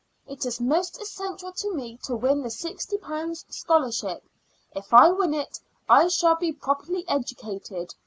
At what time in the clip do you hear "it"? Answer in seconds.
0.25-0.47, 5.35-5.59